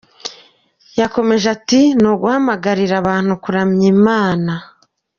Yakomeje 0.99 1.45
ati 1.55 1.81
“Ni 1.99 2.07
uguhamagarira 2.13 2.93
abantu 3.01 3.33
kuramya 3.43 3.85
Imana. 3.95 4.53